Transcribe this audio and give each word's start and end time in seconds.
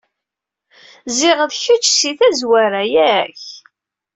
Ziɣ 1.17 1.39
d 1.49 1.53
kečč 1.61 1.85
si 1.91 2.11
tazwara, 2.19 2.83
yak? 2.93 3.41